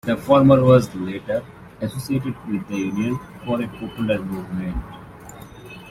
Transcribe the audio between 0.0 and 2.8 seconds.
The former was later associated with the